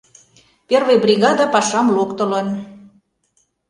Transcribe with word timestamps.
Первый 0.69 0.97
бригада 1.03 1.45
пашам 1.53 1.87
локтылын. 1.95 2.47